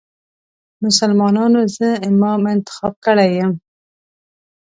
مسلمانانو 0.83 1.61
زه 1.75 1.87
امام 2.09 2.41
انتخاب 2.55 2.93
کړی 3.05 3.29
یم. 3.39 3.51